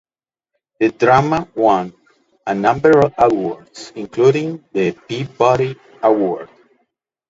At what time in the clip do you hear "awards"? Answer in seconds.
3.19-3.91